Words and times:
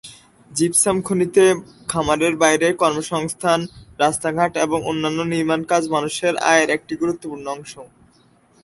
Gypsum 0.51 0.97
খনিতে 1.01 1.43
খামারের 1.89 2.33
বাইরে 2.43 2.67
কর্মসংস্থান; 2.81 3.59
রাস্তাঘাট 3.99 4.53
এবং 4.65 4.79
অন্যান্য 4.85 5.19
নির্মাণ 5.33 5.61
কাজ 5.71 5.83
মানুষের 5.95 6.33
আয়ের 6.51 6.69
একটি 6.77 6.93
গুরুত্বপূর্ণ 6.95 7.45
উৎস। 7.53 7.73